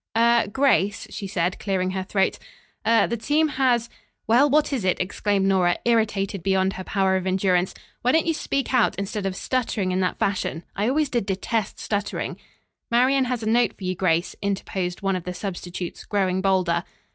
"Er 0.17 0.47
Grace," 0.51 1.05
she 1.11 1.27
said, 1.27 1.59
clearing 1.59 1.91
her 1.91 2.01
throat, 2.01 2.39
"er 2.87 3.05
the 3.05 3.15
team 3.15 3.49
has" 3.49 3.87
"Well, 4.27 4.49
what 4.49 4.73
is 4.73 4.83
it?" 4.83 4.99
exclaimed 4.99 5.45
Nora, 5.45 5.77
irritated 5.85 6.41
beyond 6.41 6.73
her 6.73 6.83
power 6.83 7.17
of 7.17 7.27
endurance. 7.27 7.75
"Why 8.01 8.11
don't 8.11 8.25
you 8.25 8.33
speak 8.33 8.73
out, 8.73 8.95
instead 8.95 9.27
of 9.27 9.35
stuttering 9.35 9.91
in 9.91 9.99
that 9.99 10.17
fashion? 10.17 10.63
I 10.75 10.89
always 10.89 11.09
did 11.09 11.27
detest 11.27 11.77
stuttering." 11.77 12.37
"Marian 12.89 13.25
has 13.25 13.43
a 13.43 13.45
note 13.45 13.77
for 13.77 13.83
you, 13.83 13.93
Grace," 13.93 14.35
interposed 14.41 15.03
one 15.03 15.15
of 15.15 15.23
the 15.23 15.35
substitutes 15.35 16.03
growing 16.05 16.41
bolder. 16.41 16.83